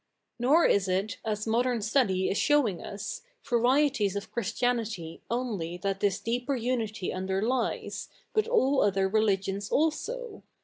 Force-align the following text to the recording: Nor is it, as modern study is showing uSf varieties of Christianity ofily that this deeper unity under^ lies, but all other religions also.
Nor 0.39 0.65
is 0.65 0.87
it, 0.87 1.17
as 1.23 1.45
modern 1.45 1.79
study 1.83 2.27
is 2.27 2.35
showing 2.35 2.79
uSf 2.79 3.21
varieties 3.47 4.15
of 4.15 4.31
Christianity 4.31 5.21
ofily 5.29 5.79
that 5.79 5.99
this 5.99 6.17
deeper 6.19 6.55
unity 6.55 7.09
under^ 7.11 7.39
lies, 7.43 8.09
but 8.33 8.47
all 8.47 8.81
other 8.81 9.07
religions 9.07 9.69
also. 9.69 10.41